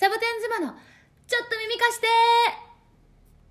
[0.00, 0.68] サボテン妻の
[1.26, 2.06] ちょっと耳貸して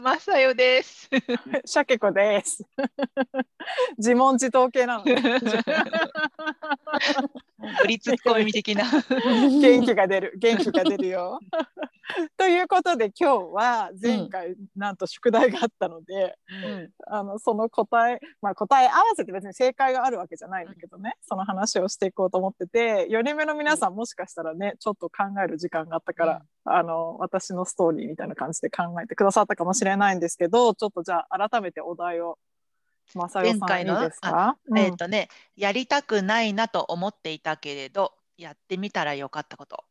[0.00, 1.10] まさよです。
[1.66, 2.64] シャケ子です。
[3.98, 5.14] 自問自答系なの、
[7.64, 7.72] ね。
[7.80, 8.84] 振りツッコミ的な。
[9.60, 11.40] 元気が出る、元気が出るよ。
[12.36, 16.36] ということで今日は前回、なんと宿題があったので、
[17.06, 32.38] あのその答え、まあ、答え合わせて別に正解があるわけじゃないんだけどね、その話をしていこうと思ってて4人目の皆さんもしかしたらねちょっと考える時間があったから、あの私のストーリーみたいな感じで考えてくださったかもしれないんですけどちょっとじゃあ改めてお題を
[33.34, 34.10] 前回の
[34.76, 39.84] えっ、とね、やりたくないなと思っていたけれど、やってみたらよかったこと。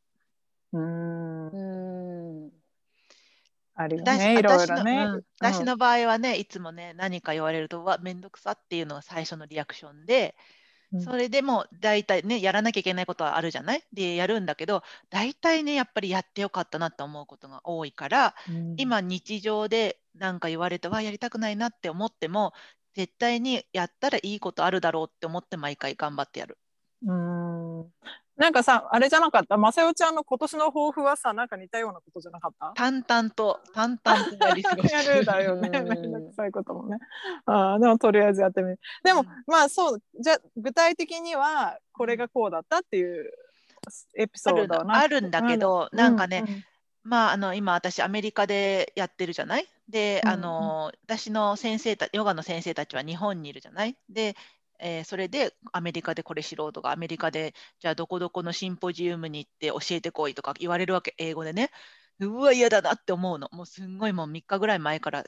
[0.73, 1.47] うーん。
[1.47, 2.51] うん。
[3.75, 5.05] あるよ私ねいろね。
[5.05, 5.23] うん。
[5.39, 10.35] 私の場合はね、いつもね、何か言われると、うわ、めんどくさっていうのが最初のリアクションで、
[10.91, 11.01] うん。
[11.01, 13.83] それでも大体ね、やらなきゃいけないことはあるじゃない？
[13.93, 18.75] で、やるんだけど、大体ね、やっぱりやってよかったなと思うことが多いから、うん。
[18.77, 22.53] 今日常で何か言われてわやりたくないなって思っても
[22.93, 26.57] 絶対にやったらいいことあるだろうって思って毎回頑張ってやる。
[27.05, 27.13] うー
[27.83, 27.85] ん
[28.35, 29.57] なんかさあれじゃなかった？
[29.57, 32.71] まさよちゃんの今年の抱負はさなんか似たようなことじゃなかった？
[32.75, 35.69] 淡々と淡々とやり過ごして やるだよね。
[35.69, 36.97] うんめんどくさいこともね。
[37.45, 38.79] あーでもとりあえずやってみる。
[39.03, 43.31] でも、うんまあそうじゃあ具体的にはこれがこうだったっていう
[44.15, 46.63] エピソードはあるんだけど、なんかね、うん
[47.03, 49.67] まああの今私アメリカでやってるじゃない？
[49.89, 53.97] で、うんあの私の先生たヨガの先生たちは日本にいるじゃない？
[54.09, 54.35] で、
[54.79, 61.69] えーそれでアメリカでこれ素人がアメリカでじゃあどこどこのシンポジウムに行って教えてこいとか言われるわけ英語でね。
[62.19, 63.49] うわ嫌だなって思うの。
[63.51, 65.23] もうすんごいもう3日ぐらい前から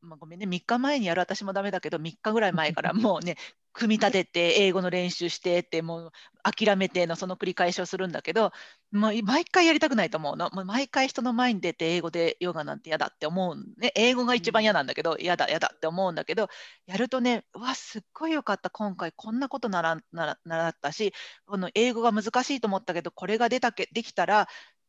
[0.00, 0.46] まあ、ごめんね。
[0.46, 3.36] 3日前にやる私もダメだけど3日ぐらい前からもうね
[3.76, 8.52] 組み立てて英語の練習してってもう諦めてのその繰り返しをするんだけど
[8.90, 10.48] もう毎回やりたくないと思うの。
[10.50, 13.92] もう毎回人の前に出て英語でヨガなんて嫌だって思うね。
[13.94, 16.48] 英語が一番嫌なんだけど嫌だ嫌だって思うんだけど
[16.86, 18.70] やるとねうわすっごいよかった。
[18.70, 21.12] 今回こんなことならなら習ったし
[21.46, 24.48] この英語が難しいと思ったけどこれが出たけできたら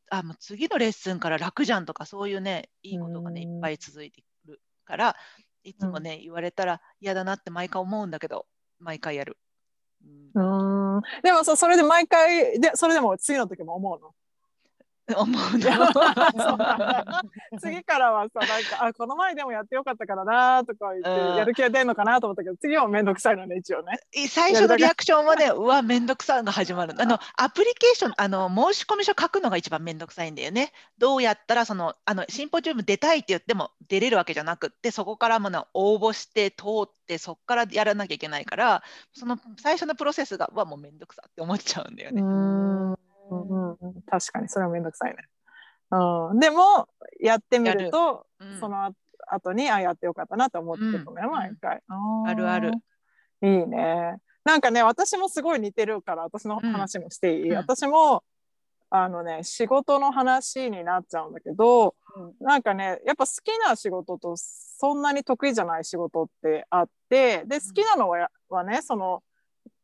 [0.09, 3.51] あもう次のレッスンから楽じゃんとかそういうねいいことがねいうん。
[3.57, 5.15] っぱい続いてくるから
[5.63, 8.47] いつもね、言われたら嫌だなって毎回思うんだけど
[8.79, 9.37] 毎回やる。
[10.33, 11.01] うん。
[11.23, 14.13] でもそそれで毎回でそれでも次の時も思うの？
[15.15, 15.69] 思うの。
[15.69, 17.23] なんだ
[17.59, 23.99] 次からはさなんかあこの前でもやってよかったからなとか言って、うんやる気が出るのかなと思ったけど次はめんどくさいのね一応ね。
[24.27, 26.93] 最初のリアクションはね、うわ、めんどくさいが始まる。
[26.97, 30.71] あの、アプリケーション、あの、申し込み書書くのが一番めんどくさいんだよね。
[30.97, 42.97] どうやったら、その、あの、シンポジウム出たいって言っても出れるわけじゃなくって、そこからもの応募して、通って、そこからやらなきゃいけないから、その最初のプロセスが、うわ、もうめんどくさって思っちゃうんだよね。
[43.35, 44.01] んうんうん。
[44.03, 45.17] 確かにそれはめんどくさいね。
[45.91, 46.87] うん、でも
[47.21, 48.59] やってみるとうん。
[48.59, 48.91] そのあ
[49.29, 51.81] 後にあやってよかったなと思ってるのね、うん毎回。
[51.89, 52.29] ー。
[52.29, 52.71] あるある。
[53.41, 54.17] いいね。
[54.43, 57.57] なんかね私もすごい似てるから私の話もしていい、うん。
[57.57, 58.23] 私も
[58.89, 61.95] あのね仕事の話になっちゃうんだけど、
[62.39, 69.21] なんかねやっぱ好きな仕事とそんなに得意じゃない仕事ってあってで好きなのははねその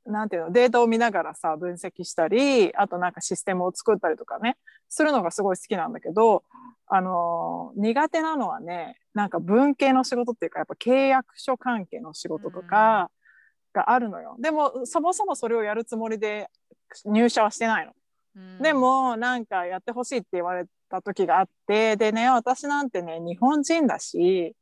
[0.05, 4.57] なんていうのデータを見ながらさ分析したりあとなんかシステムを作ったりとかね
[4.89, 6.43] するのがすごい好きなんだけど
[6.87, 13.09] あのー苦手なのはねなんか文系の仕事っていうかやっぱ契約書関係の仕事とか
[13.73, 14.35] があるのよ。
[14.39, 16.49] でもそもそもそれをやるつもりで
[17.05, 17.93] 入社はしてないの。
[18.35, 24.55] うんで、もなんかやってほしいって言われた時があってでね私なんてね日本人だし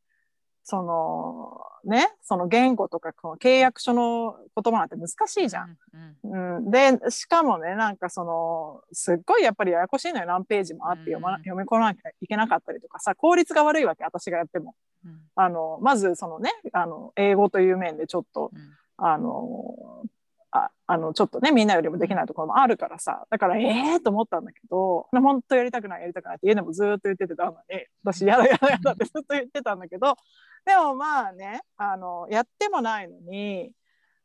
[0.64, 2.14] そのね。
[2.22, 5.78] その言語とかこの契約書の言葉なんて難しいじゃん。
[6.24, 14.76] うんうんうん、でしかもねなんかそのすっごいやっぱりややこしいのよ何ページもあって読,、まうん読み込まなきゃいけなかったりとかさ効率が悪いわけ私がやっても。
[15.06, 15.22] うん。
[15.36, 18.60] あのまずそのねあの英語という面でちょっとうん。
[19.04, 20.06] あの
[20.52, 27.58] ああのちょっとねみんなよりもできないところもあるからさだからええー、と思ったんだけど本当やりたくないやりたくないって家でもずーっと言っててたのに
[28.04, 30.18] 私やだやだやだってずっと言ってたんだけど
[30.66, 33.72] でもまあねあのやってもないのに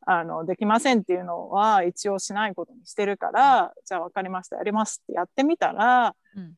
[0.08, 6.54] あのできませんっていうのは一応しないことにしてるから、じゃあ分かりましたやりますってやってみたら、うん。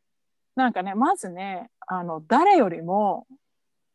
[0.55, 3.27] なんかねまずねあの誰よりも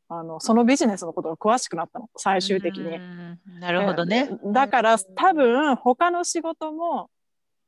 [0.08, 2.96] あのそのビジネスのことが詳しくなったの最終的に。
[2.96, 3.40] うん。
[3.60, 4.30] なるほどね。
[4.32, 7.10] えだから多分他の仕事も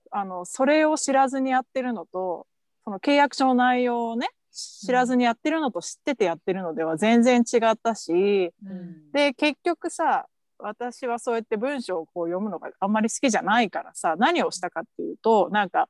[0.09, 2.47] あのそれを知らずにやってるのと
[2.83, 10.25] その契約書の内容をね知らずにやってるのと知っててやってるのでは全然違ったし、うんで結局さ
[10.57, 15.89] 私はそうやって文章をこう読むのがあんまり好きじゃないからさ何をしたかっていうとなんか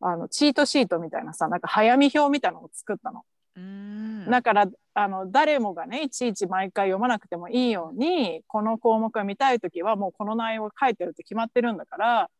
[0.00, 3.22] あのチートシートみたいなさなんか早見表みたいなのを作ったの。
[3.56, 12.30] うんだからあの誰もがねいちいち毎回読まなくてもいいようにこの項目が見たい時はもうこの内容が書いてるって決まってるんだから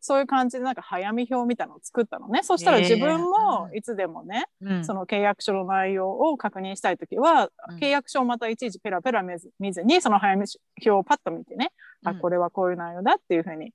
[0.00, 2.42] そういう感じでなんか早見表みたいなのを作ったのね。
[2.42, 3.76] そしたら自分もうん。
[3.76, 4.84] いつでもね、うん。
[4.84, 7.76] その契約書の内容を確認したい時は、うん。
[7.78, 10.44] 契約書をまたいちいちペラペラ見ず見ずにその早見
[10.78, 11.72] 表をパッと見てね、
[12.04, 13.72] あこれはこういう内容だっていうふうに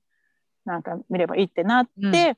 [0.66, 2.38] なんか見ればいいってなって、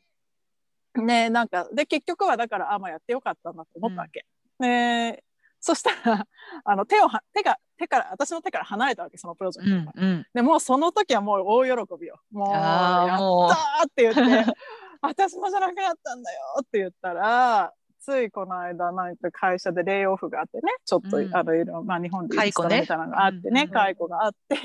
[0.96, 4.26] ねなんかで結局はだからあまあやってよかったなと思ったわけ。
[4.60, 5.24] で
[5.64, 6.28] そしたら
[6.66, 9.94] あの手をは手が手から私の手から離れたわけそのプロジェクトが。
[9.96, 10.26] うんうん。
[10.34, 11.72] でもうその時はもう大喜
[12.02, 12.20] びよ。
[12.32, 14.52] もうやったって言って
[15.02, 21.34] 私もじゃなくなったんだよって言ったらついこの間なんか会社でレイオフがあってねちょっと、うん。
[21.34, 22.82] あのいろいろまあ日本で解雇ね。
[22.82, 23.70] みたいなのがあってねうん。
[23.70, 24.58] 解雇があって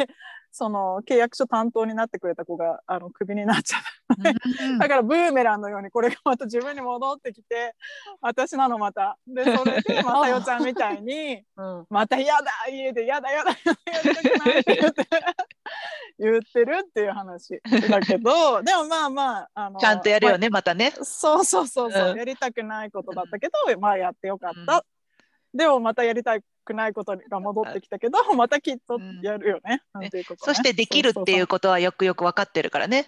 [0.58, 3.80] その契約書担当になってくれた子があのクビになっちゃっ
[4.20, 4.30] た
[4.64, 4.78] うん。
[4.78, 7.76] だからブーメランのようにこれがまた自分に戻ってきて
[8.20, 9.16] 私なのまた。
[9.28, 11.86] でそれで まさよちゃんみたいにうん。
[11.88, 15.06] また嫌だ家で嫌だ嫌だ嫌だやりたくないって言って
[16.18, 20.92] 言ってるっていう話だけど でもまあまああのちゃんとやるよねまたね。
[20.96, 22.18] まあそうそうそうそう、うん。
[22.18, 24.84] やりたくないことだったけど、まあやってよかった、
[25.52, 25.56] うん。
[25.56, 26.34] でもまたやりた
[26.68, 29.82] くないことが戻ってきたけどまたきっとやるよね、
[30.38, 33.06] そしてできるっていうことはよくよく分かってるからね。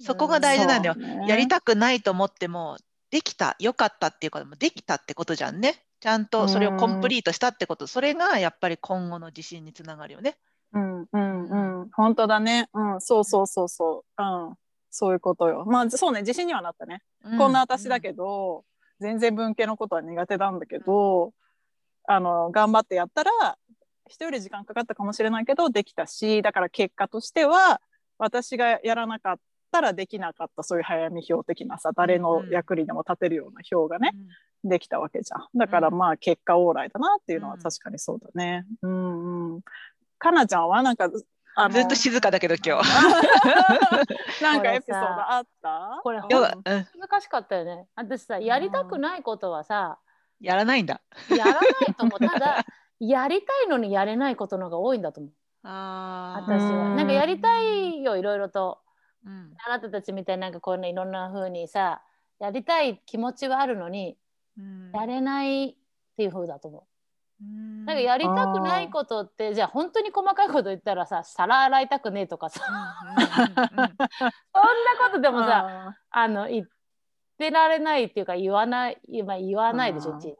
[0.00, 0.96] そこが大事なんだよ、
[1.26, 2.76] やりたくないと思っても
[3.10, 5.84] できたよかったっていうこともできたってことじゃんね。
[6.00, 7.86] ちゃんとそれをコンプリートしたってこと。
[7.86, 10.36] それがやっぱり今後の自信につながるよね。
[10.72, 11.90] うんうんうん。
[11.92, 12.68] 本当だね。
[12.74, 13.00] うん。
[13.00, 14.22] そうそうそうそう。
[14.22, 14.54] うん。
[14.90, 15.64] そういうことよ。
[15.66, 16.20] まあそうね。
[16.20, 17.02] 自信にはなったね。
[17.38, 18.64] こんな私だけど、
[19.00, 21.32] 全然文系のことは苦手なんだけど、
[22.06, 23.30] あの頑張ってやったら
[24.08, 27.80] 人より時間かかったかもしれないけどできたしだから結果としては
[28.18, 29.38] 私がやらなかっ
[29.72, 34.12] たらできなかったそういう早見表的なさ誰の役にでも立てるような表がね、
[34.62, 35.48] できたわけじゃん。
[35.58, 35.98] だからうん。
[35.98, 38.64] まあ結果オーライだなっていうのは確かにそうだね。
[38.82, 39.60] うんうん。
[40.18, 41.10] かなちゃんはなんか
[41.56, 42.88] あのずっと静かだけど今日。
[44.42, 46.00] なんかエピソードあった？
[46.02, 47.86] これ難しかったよね。
[47.96, 49.98] 私さ、やりたくないことはさ、
[50.40, 51.00] やらないんだ。
[51.30, 52.20] やらないと思う。
[52.20, 52.64] ただ、
[53.00, 55.32] やりたいのにやれないことの方が多いんだと思う。
[55.62, 56.90] あ私は。
[56.90, 58.80] うんなんかやりたいよ、いろいろと。
[59.26, 62.02] うんあなたたちみたいになんかこういうのいろんな風にさ、
[62.38, 64.18] やりたい気持ちはあるのに、
[64.58, 65.76] うんやれないっ
[66.16, 66.82] ていう風だと思う。
[67.42, 73.96] うんなんかやりたくないことって、じゃあ本当に細かいこと言ったらさ、皿洗いたくねえとかさ、そんなこ
[75.12, 76.66] とでもさ、あの言っ
[77.36, 80.36] てられないっていうか言わない、まあ、言わないでしょ、いちいち。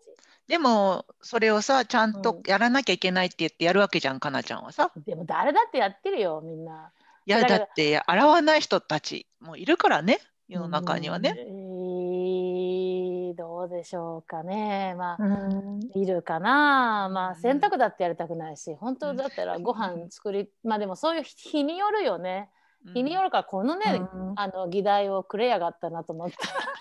[0.46, 4.90] でもそれをさちゃんうんとやらなきゃいけないって言ってやるわけじゃんかなちゃんはさ。
[5.06, 6.90] でも誰だってやってるよ、みんな。
[7.26, 11.46] いやだって洗わない人たちもいるからね世の中にはえね。
[11.48, 14.94] ーどうでしょうかね。
[14.98, 17.08] まあ、うんいるかな。
[17.10, 22.50] まあ、うん洗濯だってやりたくないし、本当だったらご飯作り、まあでもそういう日によるよね。
[22.92, 26.36] 日によるから、このね、うんあの議題をくれやがったなと思って。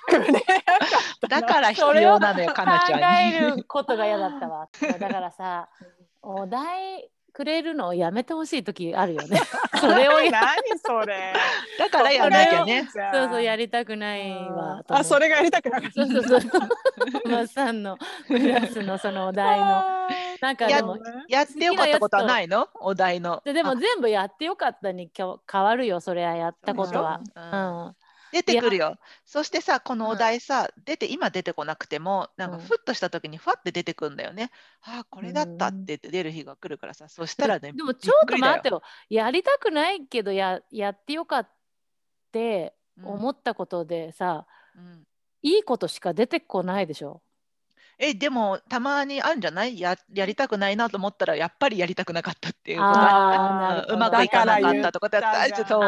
[1.27, 2.99] だから必要なのよかなち考ゃん
[3.31, 3.35] に。
[3.37, 4.67] えることが嫌だったわ。
[4.99, 5.69] だからさ、
[6.21, 9.41] お題くれるのをやめてほしい時あるよね。
[9.81, 11.33] それをや何それ。
[11.79, 12.87] だからやらなきゃね。
[13.11, 14.83] そうそうやりたくないわ。
[14.87, 16.05] あ、それがやりたくなかった。
[16.05, 16.51] そうそうそう。
[17.27, 17.97] マッさんの
[18.27, 19.83] クラスのそのお題の。
[20.41, 20.97] なんかでも、
[21.27, 22.69] やってよかったことはないの？
[22.75, 23.41] お題の。
[23.43, 27.19] ででも全部やってよかったに変わるよ、それはやったことは。
[27.35, 27.95] うんうん。
[28.33, 28.97] 出てくるよ。
[29.25, 34.51] そしてさ、このお題さ、出て今出てこなくても、なんかうんふっとした時にふわって出てくるんだよね。
[34.81, 38.75] ああ、これだったって言って出る日が来るからさ、そしたらね、でもちょっと待ってよ。
[38.75, 38.81] よ。
[39.09, 41.49] やりたくないけどややってよかっ
[42.31, 45.03] てうん思ったことでさ、うん
[45.45, 47.21] いいことしか出てこないでしょ。
[47.99, 49.79] え、でもたまにあるんじゃない？
[49.79, 53.93] ややりたくないなと思ったら、やっぱりやりたくなかったっていうことあーあなるほど。
[53.95, 55.79] うまくいかなかったとかだったら、だから言ったじゃん。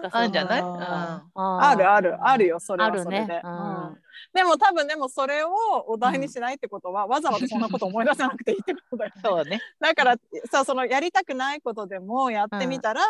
[0.00, 0.10] そう。
[0.12, 0.60] あるんじゃない？
[0.60, 2.16] そうかあるある。
[2.20, 3.40] あるよそれあるはそれで、ね。
[3.44, 3.54] ううん
[3.92, 3.98] ん。
[4.34, 5.50] でも多分でもそれを
[5.88, 9.20] お題にしないってことは、わざわざそんなこと思い出さなくていいってことだよね。
[9.24, 9.60] そうね。
[9.80, 10.16] だから
[10.50, 13.00] さそのやりたくないことでもやってみたら、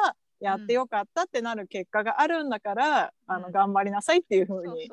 [0.41, 3.43] やってよかったってなる結果があるんだから、あうん。
[3.43, 4.91] の頑張りなさいっていうふうに。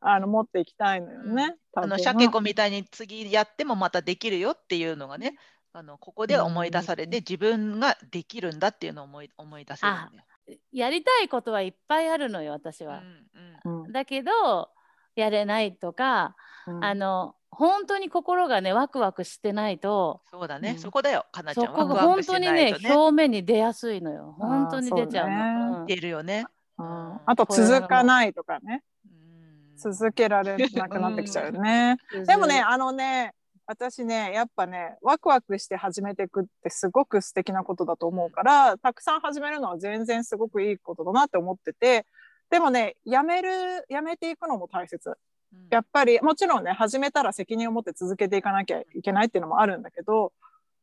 [0.00, 1.54] あの持っていきたいのよね。
[1.74, 5.34] あのシャケ子みたいに次やってもまたできるよっていうのがね、
[5.72, 9.92] あのここで思い出されて、自分ができるんだっていうのを思い思い出せる。
[9.92, 10.58] んだよ。
[10.72, 12.98] やりたいことはいっぱいあるのよ、私は。
[12.98, 13.26] うん
[13.64, 13.84] うん。
[13.84, 13.92] うん。
[13.92, 14.70] だけど、
[15.14, 16.34] やれないとか、
[16.66, 16.84] うん。
[16.84, 21.66] あの本当に心がねワクワクしてないとそうだね、うんそこだよ、かなちゃん。
[21.66, 22.78] そこが本当にねね。
[22.90, 25.80] 表面に出やすいのよ本当に出ちゃうの。
[25.80, 26.46] うん出るよね。
[26.78, 31.96] うんうんあと続かないとかねうん続けられなくなってきちゃうよね。
[32.26, 33.34] でもねあのね
[33.66, 42.06] 私ねやっぱねワクワクして始めていくってすごく素敵なことだと思うからたくさん始めるのは全然すごくいいことだなって思ってて
[42.48, 45.16] でもねやめるやめていくのも大切うん
[45.70, 50.32] やっぱりもちろんね始めたら責任を持って続けていかなきゃいけないっていうのもあるんだけど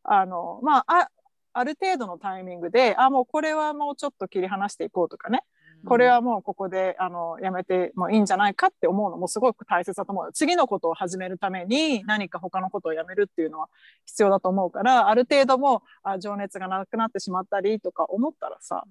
[0.03, 1.09] あのまああ
[1.53, 5.43] ある程度のタイミングであもうこれはもうちょっと切り離していこうとかね。
[5.85, 10.33] これはもうここであのやめてもいいんじゃないかって思うのもすごく大切だと思う。
[10.33, 13.67] 次のことを始めるために何か他のことをやめるっていうのは
[14.05, 18.83] 必要だと思うからある程度もあ情熱がなくなってしまったりとか思ったらさ、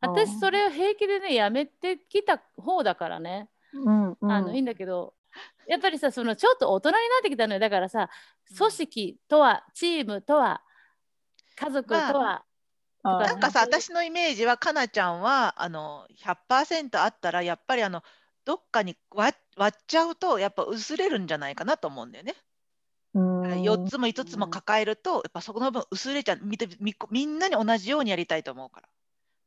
[0.00, 5.14] 私それを平気でねやめてきた方だからね、うんうん、あのいいんだけど
[5.66, 7.60] やっぱりさそのちょっと大人になってきたのよ。
[7.60, 8.08] だからさ
[8.56, 10.62] 組織とはチームとは
[11.56, 12.44] 家族とは、
[13.02, 18.02] あなんかさ、私のイメージは、かなちゃんはあの100%あったら、やっぱりあの
[18.44, 22.34] どっかに割割っちゃうと、やっぱ薄れるんじゃないかなと思うんだよね。
[23.14, 23.42] うん。
[23.62, 26.40] 4つも5つも抱えると、やっぱそこの分薄れちゃう。
[26.42, 28.88] みてみみんなに同じようにやりたいと思うから。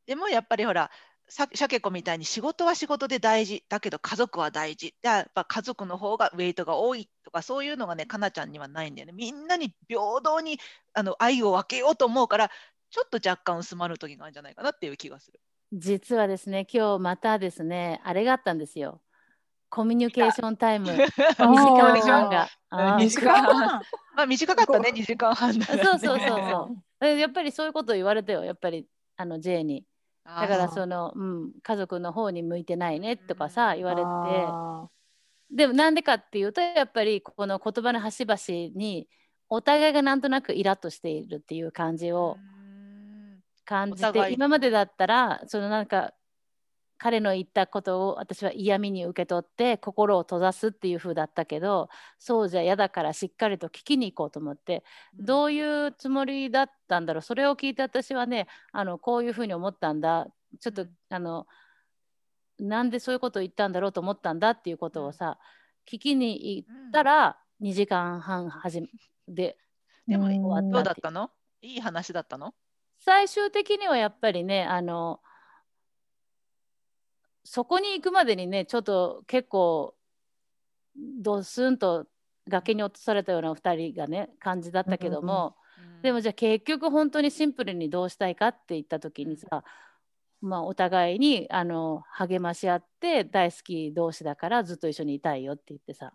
[0.05, 0.91] でもやっぱりほら、さ
[1.33, 4.93] シャケ子みたいに仕事は仕事で大事だけど家族は大事。
[5.01, 9.13] でやっぱ家族の方がウェイトが多いとかそういうのがね、かなちゃんにはないんだよね。
[9.13, 10.59] みんなに平等に
[10.93, 12.51] あの愛を分けようと思うから、
[12.89, 15.39] ちょっと若干薄まる時があるんじゃないかなっていう気がする。
[15.71, 19.01] 実はですね今日またですねあれがあったんですよ
[19.69, 22.49] コミュニケーションタイム2時あ間半が。
[22.71, 23.81] あー2時間半？
[24.17, 25.53] まあ短かったね、2時間半。
[25.53, 28.85] そうそうそうそうえやっぱりそういうこと言われたよやっぱり
[29.15, 29.85] あの J に
[30.25, 34.03] だからその、うん、家族の方に向いてないねとかさ言われて。
[34.05, 34.87] あ
[35.51, 38.37] でもなんでかっていうとやっぱりこの言葉の端々
[38.73, 39.07] に
[39.49, 42.37] お互いがなんとなくイラッとしているっていう感じを
[43.65, 46.13] 感じて今までだったらそのなんか
[47.03, 51.89] 彼の言ったことを私は嫌味に受け取って心を閉ざすっていう風だったけど
[52.19, 54.83] そうじゃ嫌だからしっかりと聞きに行こうと思って
[55.17, 57.21] どういうつもりだったんだろう？
[57.23, 60.27] それを聞いて私はねあのこういうふうに思ったんだ。
[60.59, 60.89] ちょっと、うん。
[61.09, 61.47] あの
[62.59, 65.39] なんでそういうことを言ったんだろうと思ったんだっていうことをさ、
[65.91, 68.87] 聞きに行ったら2時間半始め
[69.27, 69.57] で
[70.07, 71.31] でもうん終どわったってうだったの？
[71.63, 72.53] いい話だったの？
[72.99, 75.21] 最終的にはやっぱりねあの
[77.43, 79.95] そこに行くまでにねちょっと結構
[80.95, 82.05] ドスンと
[82.47, 85.55] 崖に落とされたような2人がね感じだったけども、
[86.01, 89.63] でもじゃあ結局本当にシンプルにどうしたいかって言った時にさ、
[90.41, 96.11] まあ、お互いにあの励まし合って大好き同士だからずっと一緒にいたいよって言ってさ。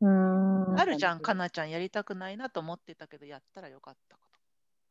[0.00, 0.72] うん。
[0.72, 0.80] うん。
[0.80, 4.18] あるじゃん、かなちゃんやりたくないなと思ってたけど、やったらよかった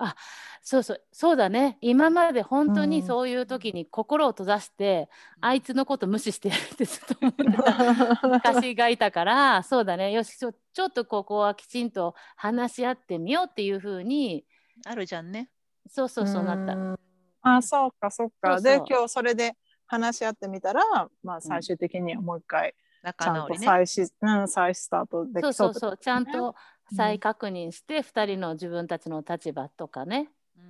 [0.09, 0.15] こ
[0.63, 1.77] そうそうそうだね。
[1.81, 2.89] 今まで本当うん。
[2.89, 5.09] にそういう時に心を閉ざして、
[5.41, 5.47] と。
[5.47, 8.27] あいつのこと無視してるってずっと思ってた。
[8.27, 10.11] 昔がいたからそうだね。
[10.11, 14.45] よしちょちょっとここはきちんと話し合ってみようっていうふうに
[14.85, 15.49] あるじゃんね。
[15.89, 16.75] そうそうそうなった。
[16.75, 16.99] ん。
[17.41, 18.51] あそうかそうか。
[18.51, 18.63] そうそう。
[18.63, 20.83] で今日それで話し合ってみたら、
[21.23, 23.65] まあ、最終的にはもう一回ちゃんと仲直りね。
[23.65, 25.97] 再し、うん、再スタートできそううそうそそう。
[25.97, 26.53] ちゃんとうん
[26.95, 30.29] 再確認して2人の自分たちの立場とかね。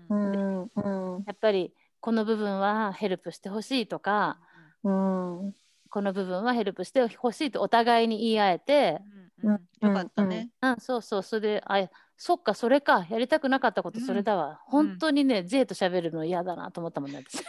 [0.10, 0.32] ううん。
[0.32, 4.40] んうんやっぱりこの部分はヘルプしてほしいとか
[4.84, 5.54] うん
[5.90, 9.02] この部分はヘルプしてほしいとお互いに言い合えて、
[9.44, 9.90] うんうん。
[9.90, 10.50] よかったね。
[10.62, 11.24] うん、そうそう。
[11.24, 13.06] それであそっかそれか。
[13.10, 17.42] やりたくなかったことそれだわ、うん本当にね J と喋るの嫌だなと思ったもんね私。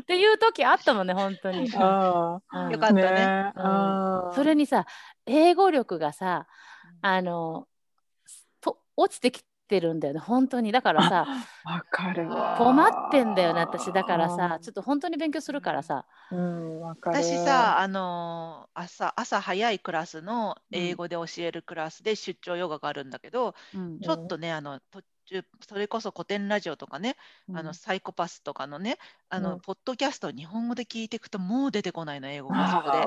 [0.00, 2.70] っていう時あったもんね本当に、あうん。
[2.70, 3.10] よかったね。
[3.12, 3.52] ね。
[4.34, 4.86] それにさ
[5.26, 6.46] 英語力がさ
[7.06, 7.68] あの
[8.62, 10.72] と落ちてきてるんだよね本当に。
[10.72, 11.26] だからさ
[11.64, 12.56] わかるわ。
[12.58, 13.92] 困ってんだよね私。
[13.92, 17.22] だからさちょっと本当に勉強するからさ、うんわかる。
[17.22, 24.00] 私さ、あのー朝朝早いクラスの英語で教えるクラスで出張ヨガがあるんだけど、うん。
[24.00, 25.08] ちょっとねあの途中
[25.66, 27.16] それこそ古典ラジオとかね、
[27.54, 29.60] あのサイコパスとかのねあの、うん。
[29.60, 33.04] ポッドキャストを日本語で聞いていくともう出てこないの英語がそこで。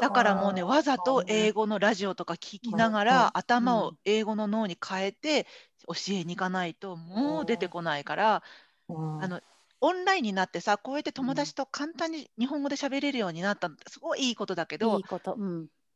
[0.00, 3.30] だからもうねわざと英語語のラジオとか聞きながうんら、うん。
[3.34, 5.46] 頭を英語の脳に変えて
[5.86, 8.42] 教えに行かないともう出てこないから、
[8.88, 9.40] あの
[9.80, 15.04] オンラインになってさこうやって友達と簡単に日本語で喋れるようになったのってすごいいいことだけどいい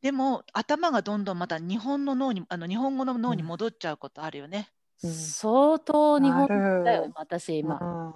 [0.02, 4.68] でも頭がどんどんまた日本の脳にあの日本語の脳に戻っちゃうことあるよね。
[5.02, 5.12] うん。
[5.12, 6.48] 相当日本
[6.84, 8.14] だよ私今、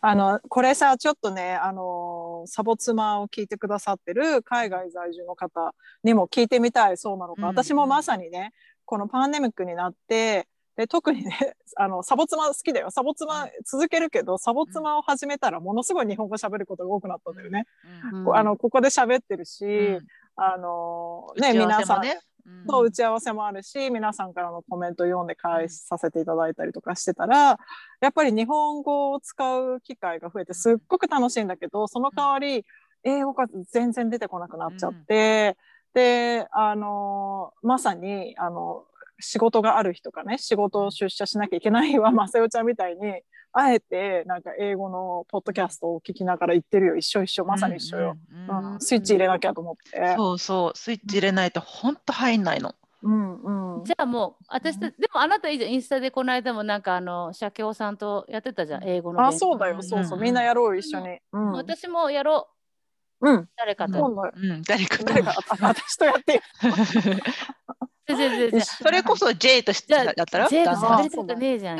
[0.00, 1.82] あのこれさちょっとねあの
[2.42, 5.74] のサボ妻を聞いてくださってる海外在住の方
[6.04, 8.52] にも聞いてみたいそうなのか、うん私もまさにね
[8.84, 10.46] このパンデミックになって
[10.76, 12.90] で特にね あのサボ妻好きだよ。
[12.90, 17.34] サボ妻続けるけどサボ妻を始めたらものすごい日本語喋ることが多くなったん。
[17.34, 17.66] だよね。
[18.34, 20.06] あのここで喋ってるし、うん。
[20.36, 22.12] あのね皆さんね。
[22.12, 22.31] うん
[22.68, 27.58] と打ち合わせもあるし皆さんからのコメント読んで返させていただいたりとかしてたら
[28.00, 32.64] やっぱり日本語を使う機会が増えてすっごく楽しいんだけどその代わり
[33.04, 35.56] 英語が全然出てこなくなっちゃって、
[35.92, 38.84] であのまさにあの
[39.18, 46.96] 仕事がある日とかね仕事を出社しなきゃいけない日はまさよちゃんみたいにあえてなんか英語のポッドキャストを聞きながら言ってるよ。
[46.96, 47.44] 一緒一緒。
[47.44, 48.16] まさに一緒よ、
[48.48, 50.14] うんスイッチ入れなきゃと思って。
[50.16, 52.74] そうそうスイッチ入れないと本当入んないの。
[53.02, 53.84] うんうん。
[53.84, 59.82] じゃあもう私た、でもあなたいいじゃんインスタでこの間もなんかあの社協さんとやってたじゃん英語のあそうだよ。
[59.82, 61.18] そうそう、うんみんなやろう一緒に。
[61.32, 61.52] うん。
[61.52, 62.48] 私もやろ
[63.20, 63.30] う。
[63.30, 63.48] うん。
[63.56, 64.14] 誰かと、
[64.66, 65.04] 誰かと。
[65.04, 66.42] 誰かあ私とやって
[68.82, 70.48] それこそ J としてだったら？
[70.48, 71.78] ジェイと喋りたくねえじゃん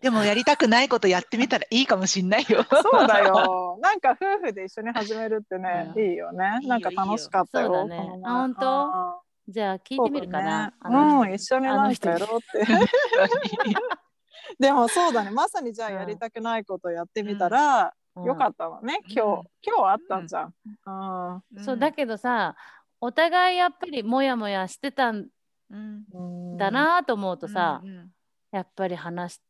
[0.00, 2.64] でもやりたくないことやってみたらいいかもしんないよ。
[2.70, 3.78] そうだよ。
[3.82, 6.60] なんか夫婦で一緒に始めるってね、うんいいよね。
[6.62, 7.88] なんか楽しかったよ。
[7.88, 8.66] そ本当？
[8.66, 12.66] あじゃあ聞ーいてみるかな、そうだねうん、あの人一緒になんかやろうって。
[14.58, 15.30] でもそうだね。
[15.30, 17.92] まさにじゃあやりたくないことやってみたら、
[18.24, 19.00] よかったわね。
[19.08, 20.54] 今日、今日あったんじゃん。
[20.86, 22.54] うんそうだけどさ
[23.00, 25.26] お互いやっぱりモヤモヤしてたん
[26.58, 28.10] だなと思うとさ、うん
[28.52, 29.40] やっぱり話し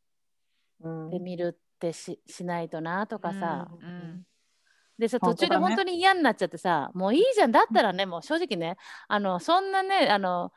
[0.81, 4.23] うんてみるってししないとなとかさ、うんうん
[4.97, 7.51] でさ途中で本当に嫌になっちゃってさ、もういいじゃん。
[7.51, 8.77] だったらねもう正直ね
[9.07, 10.53] あのそんなねあの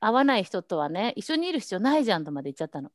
[0.00, 2.90] 合わない人とはね一緒にいる必要ないじゃんとまで言っちゃったの、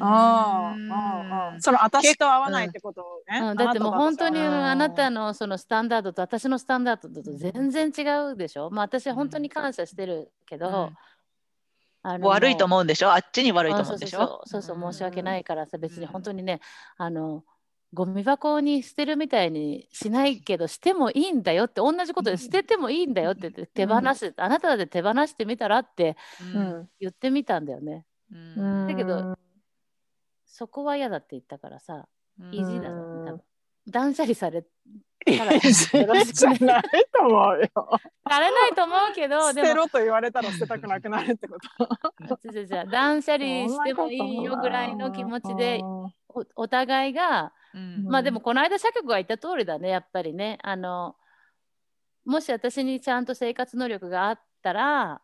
[0.00, 3.40] ああ、うんうん、その私と合わないってことをね。
[3.40, 4.46] うん、だってもう本当にうん。
[4.46, 10.90] あなたのそのスタンダードと私のスタンダードと全然違うでしょ、まあ私は本当に感謝してるけど、
[12.02, 13.12] あの悪いとう思うんでしょ？
[13.12, 14.18] あっちに悪いとあ思うんでしょ？
[14.18, 14.74] そうそうそう。
[14.74, 16.60] そうそう申し訳ないからさ別に本当にね
[16.96, 17.44] あの
[17.94, 26.68] ゴミ箱に捨てるみたいにしないけどしてもいいんだよって同じことで捨ててもいいんだよって言って手放す、あなたで手放してみたらってううん。
[26.84, 28.06] ん言ってみたんだよね。
[28.30, 28.86] うん。
[28.88, 29.36] だけど
[30.46, 32.08] そこは嫌だって言ったからさ
[32.40, 32.54] うん。
[32.54, 33.42] 意地だうん多分。
[33.88, 34.64] 断捨離され
[35.24, 36.82] たらよろしくじゃない
[37.12, 37.68] と思うよ。
[38.28, 39.68] されないと思うけど捨 でも。
[39.68, 42.38] てろと言われたら捨てたくなくなるってこと。
[42.42, 46.10] じゃじゃじゃ断捨離してもいいよぐらいの気持ちでお
[46.56, 48.04] お互いがうん。
[48.04, 50.58] まあでもこの間社局が言った通りだねやっぱりね。
[50.62, 51.16] あの
[52.24, 55.20] もし私にちゃんと生活能力があったら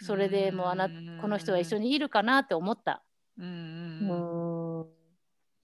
[0.00, 3.02] それでもうあなうんこの人は一緒にいるかなって思った。
[3.38, 3.44] うん。
[3.44, 4.39] ううんん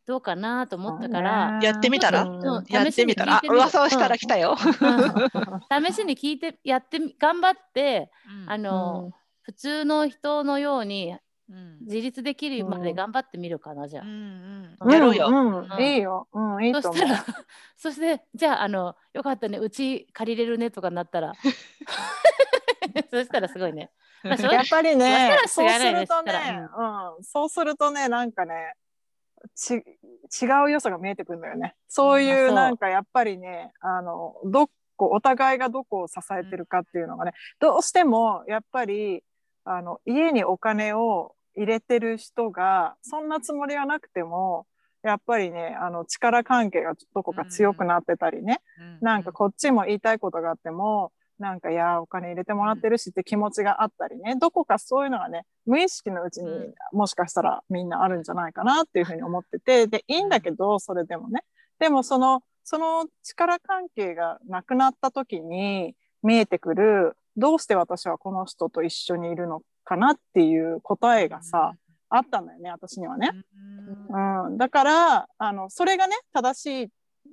[0.06, 2.22] どうかなと思ったから、やってみたら？
[2.22, 2.64] うん。
[2.68, 3.42] やってみたら？
[3.48, 4.56] 噂をしたら来たよ。
[4.56, 8.10] 試しに聞いてやってみ頑張って
[8.44, 8.50] うん。
[8.50, 9.10] あの、
[9.42, 11.16] 普通の人のように
[11.48, 11.78] うん。
[11.82, 14.04] 自立できるまで頑張ってみるかなじゃあ。
[14.04, 14.06] う。
[14.06, 14.92] んうん。
[14.92, 15.30] やろうよ。
[15.30, 15.82] んうん。
[15.82, 16.28] いいよ。
[16.32, 16.94] うん、いいと思う。
[16.94, 17.14] そした。
[17.14, 17.24] ら
[17.76, 19.58] そしてじゃああのよかったね。
[19.58, 21.32] うち借りれるねとかなったら。
[23.10, 23.90] そしたらすごいね。
[24.24, 26.32] やっぱりね、そそうすするとね
[26.76, 28.74] うん、そうするとね、なんかね、
[29.54, 31.74] ち違う良さが見えてくるんだよね。
[31.88, 39.22] そういううなんかやっぱりね、あのどこお互いがどこを支えてるかっていうのがね、どうしてもやっぱり
[39.64, 44.66] あの家にお金を入れてる人がそんなつもりはなくても。
[45.02, 48.60] やっぱりねあの力関係がどこか強くなってたりね、
[49.00, 56.96] なんかこっちも言いたいことがあっても、なんかいやお金入れてもらってるしって気持ちがあったりね、どこかそういうのがね無意識のうちにうん。
[56.96, 59.86] もしかしたらみんなあるんじゃないかなっていうふうに思ってて。
[59.86, 61.44] でいいんだけどそれでもね。
[61.78, 71.74] でもそのその力関係がなくなった時に見えてくるどうして私はこの人と一緒にいるのかなっていう答えがさ、
[72.08, 73.30] あったんだよね私にはね。
[74.08, 76.88] うん、だからあのそれがね正しい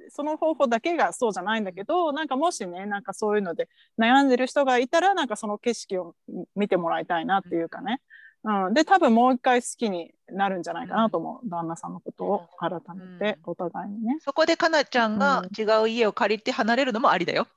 [0.10, 6.16] その方法だけがそうじゃないんだけどなんかもしねなんかそういうので悩んでる人がいたらなんかその景色を
[6.56, 8.02] 見てもらいたいなっていうかね、
[8.44, 14.18] うん、で多分もう一回好きになるんじゃないかなと思う、旦那さんのことを改めてお互いにね。
[14.20, 17.48] そこでかなちゃんが違う家を借りて離れるのもありだよ。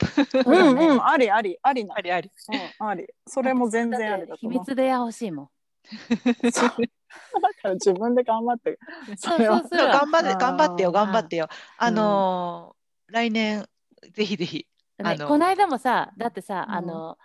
[0.46, 1.06] うんうん。
[1.06, 1.58] ありあり。
[1.62, 2.30] ありなありあり。
[2.80, 3.06] うん、あり。
[3.26, 4.60] それも全然ありだと秘思う。
[4.60, 5.48] 密部屋欲しいもん。
[6.52, 6.70] そう。
[7.40, 8.78] だから自分で頑張って
[9.16, 9.60] そうそれは。
[9.60, 11.48] そうするわ頑張って頑張ってよ頑張ってよ。
[11.78, 13.64] あのー来年
[14.12, 14.66] ぜひぜひ。
[14.98, 16.74] ねあのこの間もさだってさ、うん。
[16.74, 17.18] あの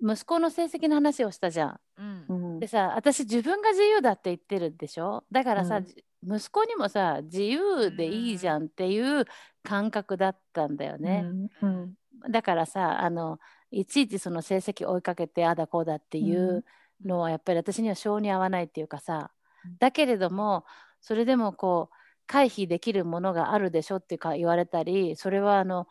[0.00, 1.80] 息子の成績の話をしたじゃん。
[1.98, 2.24] うん。
[2.28, 2.60] うん。
[2.60, 5.24] でさ私自分が自由だって言ってるでしょ？
[5.30, 5.84] だからさ、うん。
[5.84, 9.24] じ息子にもさ自由でいいじゃんっていう
[9.62, 11.24] 感覚だったんだよね。
[11.60, 11.94] うん。
[12.30, 13.38] だからさあの
[13.70, 16.64] いちいちその成績追いかけてあだこうだっていう
[17.04, 19.30] のはやっぱり私には性に合わないっていうかさ。
[19.78, 20.64] だけれども
[21.00, 21.94] それでもこう
[22.26, 25.86] 回避できるものがあるでしょっていうか言われたりそれはあの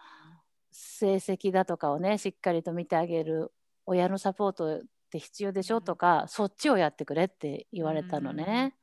[0.72, 3.52] 成績だとかをねしっかりと見てあげる
[3.86, 8.74] 親のサポートって必要でしょとか、そっちをやってくれって言われたのね。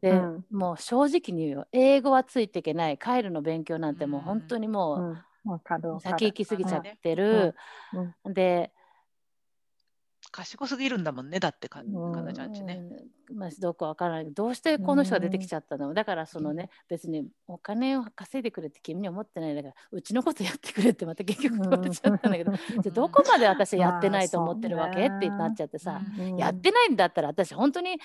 [0.00, 0.18] で、
[0.50, 1.66] もう正直に言うよ。
[1.70, 2.96] 英語はついていけない。
[2.96, 7.54] 帰るの勉強なんてもう本当にもう、先行き過ぎちゃってる、
[8.24, 8.72] で
[10.30, 11.84] 賢すぎるんだもんねだってかか
[12.22, 12.80] なちゃんちね。
[13.34, 14.32] まあ、どうかわからない。
[14.32, 19.54] どうしてこの人が出てきちゃったの、だからそのね別にお金を稼いでくれって君には思ってない。
[19.54, 26.00] だからうちのことやってくれってまた結局言われちゃったんだけど、じゃどこまで私やってないと思ってるわけ、 ってなっちゃってさ、
[26.36, 28.00] やってないんだったら私本当に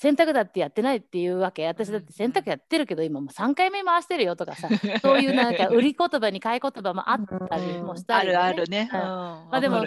[0.00, 1.66] 洗濯だってやってないっていうわけ。
[1.66, 4.66] 私だって洗濯やってるけど今もう3回目回してるよとかさ
[5.02, 9.84] そういうなんか売り言葉に買い言葉もあったりもしたり、ね、あるあるね、うん、まあでも、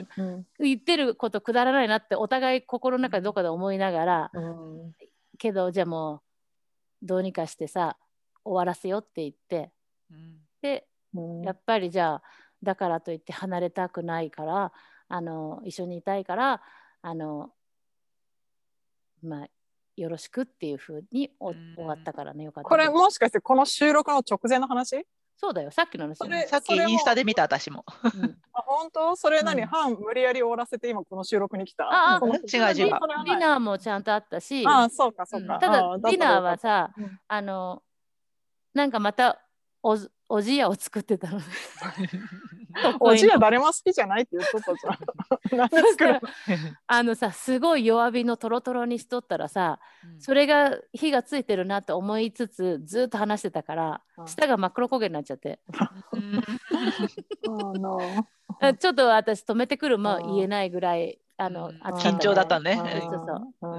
[0.59, 4.31] 言ってることくだらないなってお互い心の中でどこかで思いながら、
[5.39, 6.21] けどじゃあも
[7.01, 7.97] うどうにかしてさ
[8.45, 9.71] 終わらせよって言って、
[10.61, 10.85] で、
[11.43, 12.23] やっぱりじゃあ
[12.61, 14.71] だからといって離れたくないから
[15.07, 16.61] あの一緒にいたいから
[17.01, 17.49] あの
[19.23, 19.47] まあ
[19.95, 22.45] よろしくっていうふうに終わったからね。
[22.45, 25.05] よかったこれもしかしてこの収録の直前の話？
[25.35, 25.71] そうだよ。
[25.71, 26.17] さっきの話。
[26.47, 29.15] さっきインスタで見た私も、うん、あ本当？
[29.15, 31.85] それ何、うん、半無理やり終わらせて今この収録に来た？
[31.85, 34.63] ああ違う違うディナーもちゃんとあったし。
[34.65, 36.91] あそうかそうか、ただディナーはさ、
[37.27, 37.83] あの
[38.73, 39.41] なんかまた
[39.83, 39.97] お
[40.29, 41.39] おじやを作ってたの
[42.91, 42.97] ね。
[42.99, 45.57] おじや誰も好きじゃないって言っとったじゃん。
[45.57, 46.19] なんですか
[46.87, 55.59] あのさすごい弱火のとろとろにしとったらさ、うん、それが火がついてるなと思いつつずっと話してたから、うん、舌が真っ黒焦げになっちゃって。
[58.79, 62.75] ちょっと私止めてくるも言えないぐらいあの、緊張だったね。
[62.75, 63.69] そうそ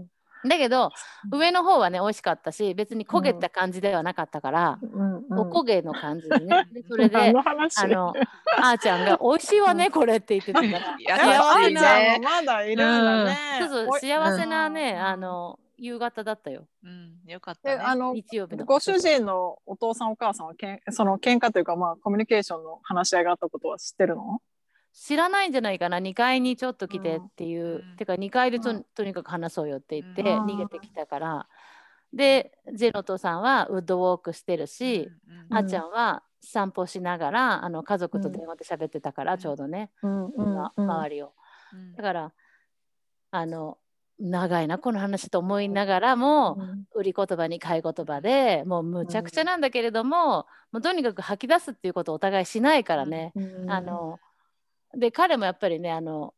[0.00, 0.08] う。
[0.48, 0.90] だけど、
[1.30, 6.68] 上の方はね美味しかったし別に焦げた感じではなかったから、うんうん、お焦げの感じでね。
[6.72, 10.72] でそれであのあーちゃんが「美味しいわねこれ」って言ってたから。
[11.18, 11.82] 幸せな、
[12.18, 16.66] まだいるんだね、そうそう幸せなね、あの夕方だったよ。
[16.84, 18.64] うん、よかった、ね、あの日曜日の。
[18.64, 24.40] ご主人のお父さんお母さんはけんその喧嘩というかまあコミュニケーションの話し合いがあったことは知ってるの？
[24.92, 25.98] 知らないんじゃないかな。
[25.98, 31.48] 2階にちょっと来てっていう、うん、てか2階でと,、とにかく話そうよって言って逃げてきたから、
[32.12, 35.08] でジェのお父さんはウッドウォークしてるし、
[35.50, 41.32] あっちゃんは散歩しながらあの家族と電話で喋ってたから、ちょうどね、周りを。
[41.96, 42.32] だから
[43.30, 43.78] あの
[44.18, 46.58] 長いなこの話と思いながらも、
[46.94, 53.32] 売り言葉に買い言葉でもうむちゃくちゃなんだけれども,、もうとにかく吐き出すっていうことをお互いしないからね、
[53.68, 54.18] あの
[54.94, 56.34] で彼もやっぱりねあの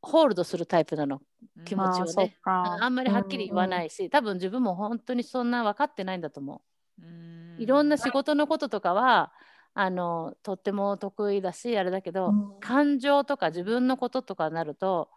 [0.00, 1.20] ホールドするタイプなの
[1.64, 6.62] 気持ちをね、あんまりはっきり言わないし、うんうん、多分自分も本当にそんな分かってないんだと思
[7.00, 7.02] う。
[7.02, 9.32] ういろんな仕事のこととかは
[9.74, 15.10] あのとっても得意だしあれだけど、うん、感情とか自分のこととかになると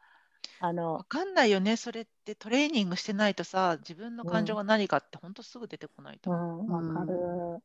[0.60, 2.36] あの分かんないよねそれって。
[2.36, 6.60] トレーニングしてないとさ自分の感情が何かって本当すぐ出てこないと思う。
[6.62, 7.18] うん、分かる。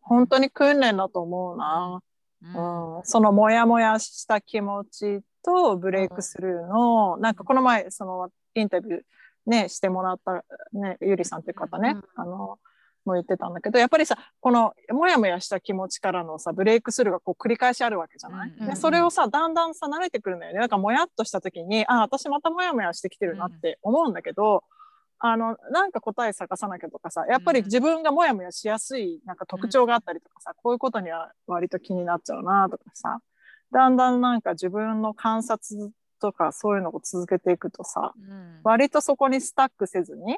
[0.02, 2.02] 本当に訓練だと思うな。
[2.54, 9.00] うん、そのモヤモヤした気持ちとブレイクスルーの、うん、なんかこの前そのインタビュー
[9.46, 12.58] ねしてもらった、ね、ゆりさんっていう方ね、うん、あの
[13.06, 20.58] も言ってたんだけどやっぱりさこのモヤモヤした気持ちからのさブレイクスルーがこう繰り返しあるわけじゃない、うん、でそれをさだんだんさ慣れてくるんだよね。
[20.58, 24.64] なんかもやっとした時にあ私またモヤモヤしてきてるなって思うんだけど、
[25.18, 33.20] あのなんか答え探さなきゃとかさやっぱり自分がモヤモヤしやすいなんか特徴があったりとかさ、こういうことには割と気になっちゃうなとかさ
[33.72, 38.12] だんだんなんか自分の観察とかそういうのを続けていくとさ、
[38.62, 40.36] 割とそこにスタックせずに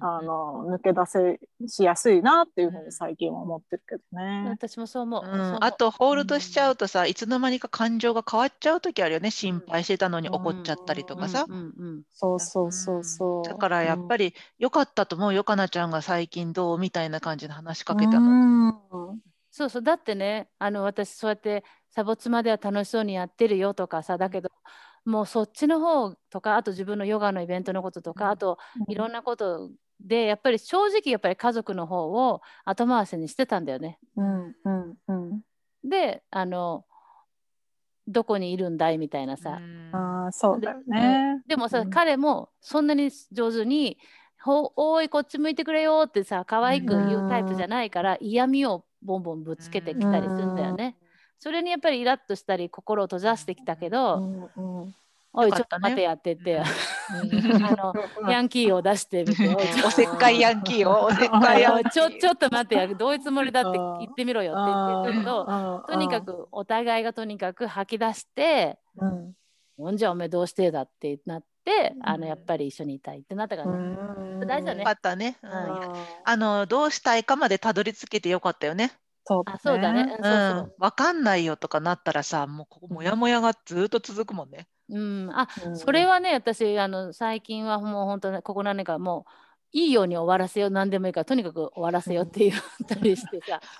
[0.00, 4.48] あの抜け出せしやすいなっていうふうに最近は思ってるけどね。
[4.48, 5.22] 私もそう思う。
[5.24, 9.30] うん、あとホールドしちゃうとさ、うん、いつの間にか感情が変わっちゃう時あるよね。
[9.32, 11.46] 心配してたのに怒っちゃったりとかさ。
[12.12, 13.44] そうそうそうそう。
[13.44, 19.18] だからやっぱり良かったと思うよかなちゃんが最近どうみたいな感じの話しかけたの。
[19.50, 19.82] そうそう。
[19.82, 24.50] だってねあの私そうやってサボツまでは楽しそうにやってるよとかさだけど
[25.04, 33.98] もうそっちの方とかあと自分のヨガのイベントのこととか、あといろんなことでやっぱり正直やっぱり家族の方を後回しにしてたんだよね。
[34.16, 35.40] うんうんうん、
[35.84, 36.84] であの
[38.06, 39.60] どこにいるんだいみたいなさ。
[39.92, 41.42] あそうだよね。
[41.46, 43.98] でもさ、うん、彼もそんなに上手に
[44.46, 50.96] 「おいこっち向いてくれよ」ってさ可愛く言うタイプじゃないから、嫌味をボンボンぶつけてきたりするんだよね。
[51.38, 54.94] それにやっぱりイラッとしたり心を閉ざしてきたけど、うんうん
[55.36, 56.64] おいちょっと待てやってって、 あ
[57.76, 61.90] のヤンキーを出してみておせっかいヤンキーをおせっかいヤンキー。
[61.90, 69.34] ちょちょっと待てやどういうつもりだって言ってみろよって言ってるけどとにかくお互いがとにかく吐き出してうん
[69.76, 72.20] 「ほんじゃおめえどうしてだ」ってなってあうん。
[72.20, 73.76] のやっぱり一緒にいたいってなったから、ね。
[73.76, 74.46] うん。
[74.46, 74.80] 大事だね。
[74.80, 75.36] よかったね。
[75.42, 75.50] うん。
[75.50, 75.92] うん。
[76.24, 78.92] あのどうしたいかまでたどり着けてよかったよね。
[79.26, 84.68] そうあそうだね、うわかんないよとかなったらさ、もうここもやもやがずっと続くもんね。
[84.90, 85.76] う、うん、あうん。
[85.76, 89.30] それはね私あの最近はもう本当ねここ何年かもう
[89.72, 93.60] いいように終わらせよう何でもいいからとにかく終わらせようって言ったりしてさ。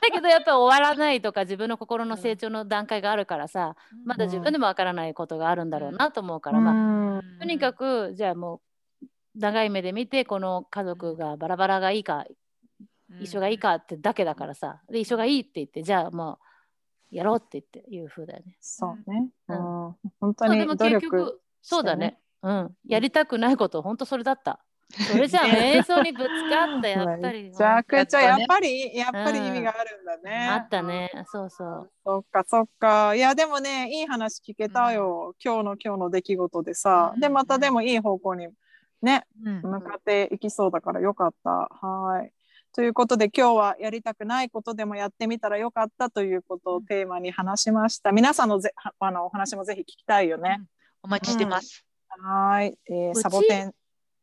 [0.00, 8.60] だけどやっぱ終わらないとか自分の心の成長の段階があるからさまだ自分でもわからないことがあるんだろうなと思うから、まあとにかくじゃあも
[9.02, 12.26] う長い目で見てこの家族がバラバラがいいか
[13.20, 16.38] 一緒がいいかってだけだからさで一緒がいいって言ってじゃあも
[17.12, 18.56] うやろうって言っていう風だよね。
[18.60, 19.30] そうね。
[19.48, 22.18] ううんん本当に努力結局そうだね。
[22.42, 24.60] うん、やりたくないこと本当それだった。
[24.90, 27.44] それじゃあね瞑想にぶつかったやっぱり。
[27.44, 30.48] めちゃくちゃややっぱりやっぱり意味があるんだね。
[30.50, 31.10] あったね。
[31.26, 31.90] そうそう。
[32.04, 33.14] そっかそっか。
[33.14, 35.34] いやでもねいい話聞けたよ。
[35.42, 37.12] 今日の今日の出来事でさ。
[37.14, 38.48] うんでまたでもいい方向に
[39.02, 41.50] ねうん向かっていきそうだからよかった。
[41.50, 42.32] はい。
[42.74, 48.12] ということで今日はやりたくないことでもやってみたらよかったということをテーマに話しました。
[48.12, 50.60] 皆さんのぜはあのお話もぜひ聞きたいよね。
[51.02, 51.84] お待ちしてます。
[52.08, 53.77] はい、えーサボテン。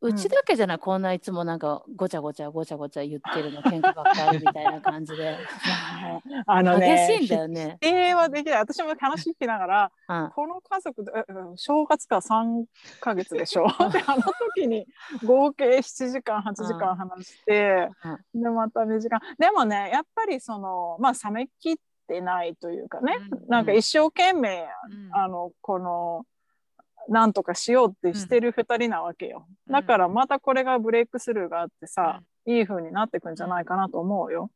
[0.05, 5.37] うちだけじゃない、こんないつもなんかごちゃごちゃごちゃごちゃ言ってるの喧嘩ばっかりみたいな感じで。
[6.47, 7.77] あのね、激しいんだよね。
[7.81, 8.59] 否定はできない。
[8.59, 10.31] 私も話聞きながら、うん。
[10.31, 11.03] この家族
[11.55, 12.65] 正月から3
[12.99, 13.67] ヶ月でしょ？
[13.67, 14.21] で、あの
[14.55, 14.85] 時に
[15.23, 17.89] 合計7時間、8時間話して、
[18.33, 19.19] で、また2時間。
[19.37, 21.75] でもね、やっぱりその、まあ、冷めきっ
[22.07, 23.47] てないというかね、うん。
[23.47, 25.15] なんか一生懸命、うん。
[25.15, 26.25] あの、この、
[27.09, 29.47] なんとかしようってしてる2人なわけよ。
[29.69, 34.49] だからまたこれがブレイクスルーがあってさ、いい風になってくんじゃないかなと思うよ。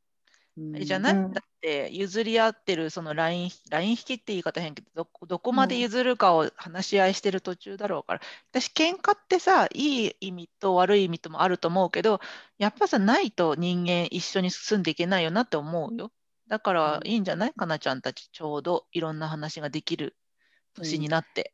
[0.58, 1.32] じゃない、うん。
[1.32, 12.20] だって譲り合ってるそのラインライン引きって言い方変けどどこどこまで譲るかを話し合いしてる途中だろうから、私喧嘩ってさいい意味と悪い意味ともあると思うけど
[12.58, 16.12] やっぱさないと人間一緒に住んでいけないよなって思うよ。
[16.50, 17.54] だからいいんじゃない？
[17.54, 20.18] かなちゃんたちちょうどいろんな話ができる
[20.76, 21.54] 年になって、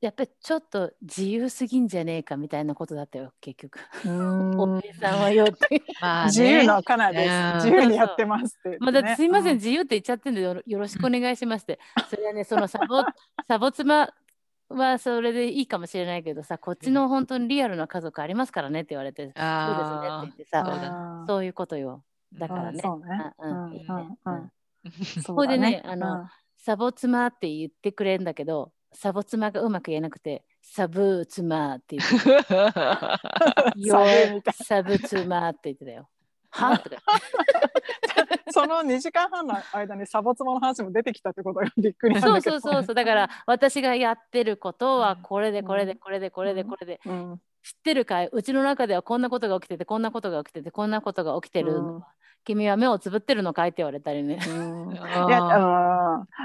[0.00, 3.80] やっぱりちょっと自由すぎんじゃねえかみたいなことだったよ、結局。
[4.04, 4.60] うん。
[4.60, 5.82] お姉さんはよって。
[6.00, 6.30] まあね。
[6.30, 7.30] 自由なカナです。
[7.30, 11.80] うん自由にやってますってね、まあ、だすいません、う自由って言っちゃってんでよろよろしくお願いしますって。
[12.08, 13.02] それはね、そのサボ
[13.48, 14.08] サボ妻
[14.68, 22.04] はそれでいいかもしれないけどさ、こっちの本当にリアルな家族ありますからねって言われて、そうですねってあ言ってさ、そういうことよ。
[22.36, 22.80] ーだからね。
[25.24, 33.20] そこれでねだあのサボ妻って言ってくれるんだけど、サボ妻がうまく言えなくて、サブ妻って言ってた。
[33.76, 36.08] よ サブみたいサブ妻って言ってたよ。
[36.50, 36.96] はとか
[38.50, 42.60] その2時間半の間にサボツマの話も出てきたってことがびっくりなんそうだけど。
[42.60, 42.94] そうそうそう。
[42.94, 45.98] だから私がやってることはこれでこれでうん。
[45.98, 47.00] これでこれでこれで。
[47.04, 47.40] うん。
[47.62, 48.28] 知ってるかい？
[48.32, 52.04] うちの中ではこんなことが起きててこんなことが起きててこんなことが起きてるのは、うん
[52.44, 54.38] 君は目をつぶってるのかいって言われたりね。
[54.46, 54.50] う
[54.88, 54.92] ん。
[54.96, 55.40] いあや、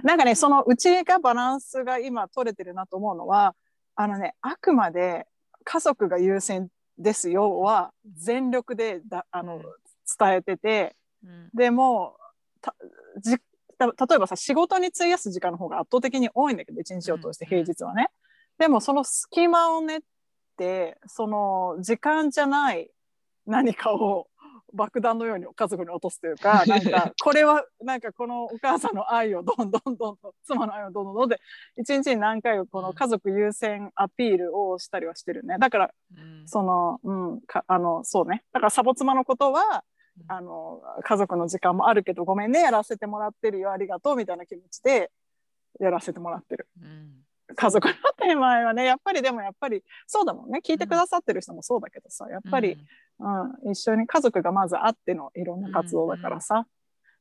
[0.04, 3.56] なんかね、そのうちがバランスが今取れてるなと思うのは、
[3.96, 5.28] あのね、あくまで
[5.64, 9.62] 家族が優先ですよは全力でだあの
[10.20, 11.50] 伝えてて、うん。
[11.54, 12.18] でも
[12.62, 12.76] た
[13.20, 13.38] じ
[13.78, 17.50] た例えばさ仕事に費やす時間の方が圧倒的に多いんだけど一日を通してうん。
[17.50, 18.10] 平日はね、
[18.58, 20.00] でもその隙間を練っ
[20.58, 22.90] てその時間じゃない
[23.46, 24.28] 何かを
[24.74, 31.40] 爆弾のように家族に落とすというか なんかこれはなんかこのお母さんの愛をどんどんどんどん妻の愛をどんどんどんで
[31.78, 35.58] 一日に何回かこの家族優先アピールをしたりはしてるね。
[35.60, 36.48] だからうん。
[36.48, 38.44] そのうんかあのそうね。
[38.52, 39.84] だからサボ妻のことは
[40.18, 40.32] うん。
[40.32, 45.12] あの家族の時間もあるけどごめんねやらせてもらってるよありがとうみたいな気持ちで
[45.80, 46.68] やらせてもらってる。
[46.82, 47.23] うん
[47.56, 48.86] 家族の手前はね。
[48.86, 50.62] やっぱりでもやっぱりそうだもんね。
[50.64, 52.78] 聞いてくださってる人もそうだけどさやっぱり、
[53.20, 53.72] うん。
[53.72, 56.66] 一緒に家族がまずあってのいろんな活動だからさ、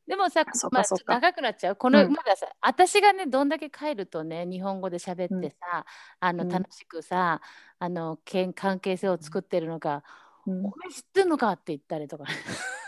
[0.06, 1.76] でもさ、まあ、長くなっちゃう。
[1.76, 2.12] この、うん。
[2.12, 5.87] まださ、私がね、どんだけ帰るとね、日本語で喋ってさ、
[6.18, 6.48] あのうん。
[6.48, 7.40] 楽しくさ、
[7.78, 10.02] あのけん関係性を作ってるのか、
[10.46, 10.66] うん。
[10.66, 12.24] お前知ってんのかって言ったりとか。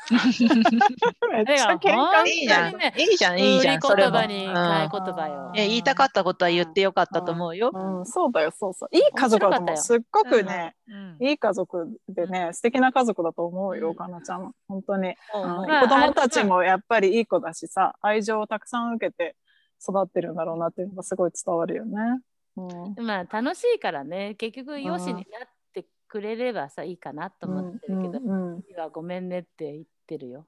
[1.32, 4.12] めっちゃ喧嘩いいじゃん、いいじゃん、いいじゃん、それも。
[4.12, 4.28] 言
[5.14, 5.50] 葉よ。
[5.54, 7.70] 言いたかったことは言ってよかったと思うよ。
[7.72, 8.88] うん、そうだよ、そうそう。
[8.92, 9.76] いい家族だと思う。
[9.76, 14.52] すっごくね、うんいい家族でね、素敵な家族だと思うよ、うんかなちゃん。
[14.68, 15.14] 本当に。
[15.32, 19.36] 子供たちもやっぱりいい子だしさ、愛情をたくさん受けて
[19.82, 21.98] 育ってるんだろうなっていうのがすごい伝わるよね。
[22.56, 25.24] うんまあ楽しいからね結局養子になっ
[25.72, 30.46] てくれればさいいかなと思ってるけど、うんうん次はごめんねって言ってるよ。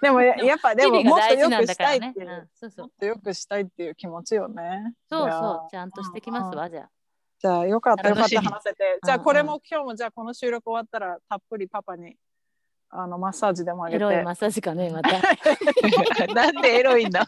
[0.00, 1.76] でもややっぱでももっとよくし。
[1.76, 4.94] たいっていうう、ん、そうそうもっとよくしたいっていう気持ちよね。
[5.08, 6.90] そうそうちゃんとしてきますわじゃあ。
[7.38, 9.00] じゃあよかったよかったみ話せて。
[9.02, 12.16] じゃあうんうんこれも今日もじゃあこの収録終わったらたっぷりパパに
[12.88, 14.04] あのマッサージでもあげて。
[14.04, 15.10] エロいマッサージかねまた。
[16.34, 17.26] なんでエロいんだ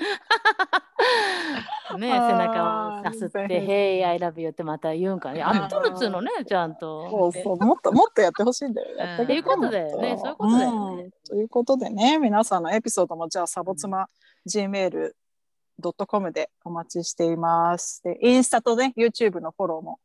[1.98, 5.42] ね背中をさすって「あーぜひ Hey I love you」ってまた言うんかね。
[5.42, 7.10] あっとるっつうのねちゃんと。
[7.10, 8.96] そうそうもっともっとやってほしいんだよ。
[8.96, 14.08] やってあげてっていうことだよねそういうことだよねうんということでね皆さんのエピソードもじゃあサボ妻
[14.48, 18.02] gmail.com でお待ちしています。
[18.02, 19.98] でインスタとね YouTube のフォローも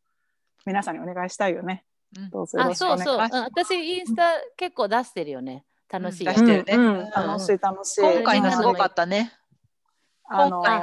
[0.66, 1.86] 皆さんにお願いしたいよね。
[2.18, 3.06] うんどうぞよろあしくお願いします。
[3.06, 4.24] そうそう、うん私インスタ
[4.58, 8.02] 結構出してるよね楽しい出してるねうんうん楽しい楽しい。
[8.02, 9.34] 今回のすごかったね。
[10.28, 10.76] あの刺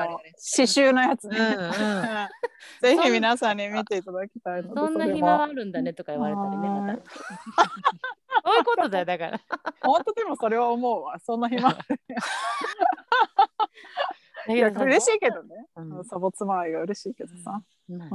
[0.65, 1.39] 繍のやつね。
[1.39, 2.29] うんうん
[2.81, 4.63] ぜひ皆さんに見ていただきたい。
[4.63, 6.93] そんな暇はあるんだねとか言われたりねまた。
[6.93, 7.03] はい
[8.45, 9.41] そういうことだよだから。
[9.83, 11.19] 本当でもそれは思うわ。
[11.21, 11.71] そんな暇。
[14.49, 15.67] いや嬉しいけどね。
[15.77, 17.63] うんサボ妻愛が嬉しいけどさ。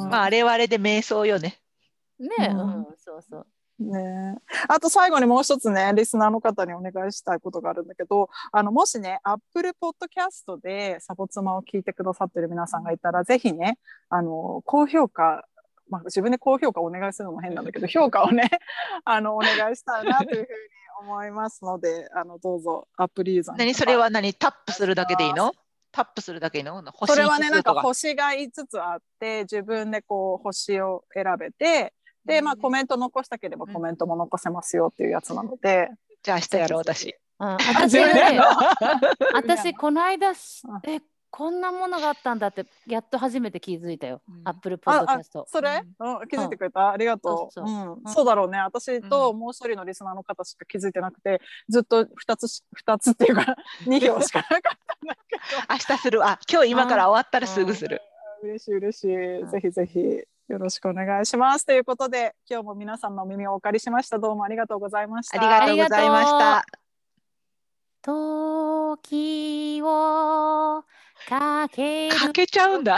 [0.09, 1.59] まああれはあれで瞑想よね。
[2.19, 3.47] ね、ううんん、そうそう。
[3.79, 4.35] ね。
[4.37, 13.77] えあと最後にもう一つね、リスナーの方にお願いしたいことがあるんだけど、あの、もしね、Apple Podcast でサボ妻を聞いてくださってる皆さんがいたら、ぜひね、
[14.09, 15.45] あの、高評価、
[15.89, 18.49] まあ、自分で高評価お願いするのも変なんだけど、 評価をね、
[19.05, 20.47] あの、お願いしたいなというふうに
[21.01, 24.33] 思いますので、あの、どうぞ、アップルユーザー何それは何？
[24.33, 25.53] タップするだけでいいの？
[25.91, 26.81] タップするだけいいの？
[26.91, 31.93] 星それはね、なんか星が5つあって、自分でこう星を選べて、
[32.27, 35.89] で、まあコメント残したければコメントも残せますよっていうやつなので、
[36.21, 37.15] じゃあ明日やろう 私。
[37.39, 37.97] うん、あ私
[39.33, 44.41] 私この間えこんなものがあったんだってやっと初めて気づいたよ、うん。
[44.45, 45.45] アップルポッドキャスト。
[45.47, 47.53] それ、うん、気づいてくれた、ありがとう。
[47.53, 48.59] そううそん、そうだろうね。
[48.59, 55.41] 私ともう一人のリスナーの方しか気づいてなくて、ずっと2つし、二つっていうか、 2票しかなかったんだけど。
[55.69, 56.25] 明日する。
[56.25, 58.01] あ今日今から終わったらすぐする。
[58.41, 59.43] 嬉しい嬉しい。
[59.43, 60.23] んぜひぜひ。
[60.47, 61.65] よろしくお願いします。
[61.65, 64.17] ということで、今日も皆さんのお耳をお借りしました。
[64.17, 65.41] どうもありがとうございました。
[65.41, 66.65] ありがとうございました。
[68.01, 70.85] 時を
[71.27, 72.97] かけるかけちゃうんだ。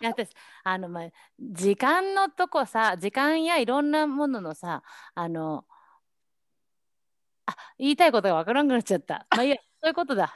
[0.00, 0.30] や私
[0.64, 4.82] あの、まあ、時間のとこさ時間やいろんなもののさ
[5.14, 5.66] あの
[7.44, 9.26] あ言いたいことがわからなくなっちゃった。
[9.30, 10.32] まあいいやそういうことだ。